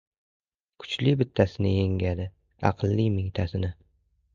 [0.83, 2.29] •Kuchli bittasini yengadi,
[2.73, 3.77] aqlli― mingtasini.